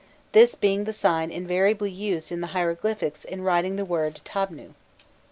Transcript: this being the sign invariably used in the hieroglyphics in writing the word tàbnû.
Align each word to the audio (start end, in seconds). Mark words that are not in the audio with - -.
this 0.31 0.55
being 0.55 0.85
the 0.85 0.93
sign 0.93 1.29
invariably 1.29 1.91
used 1.91 2.31
in 2.31 2.41
the 2.41 2.47
hieroglyphics 2.57 3.23
in 3.23 3.43
writing 3.43 3.75
the 3.75 3.85
word 3.85 4.19
tàbnû. 4.25 4.73